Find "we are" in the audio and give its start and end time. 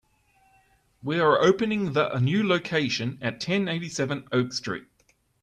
1.03-1.39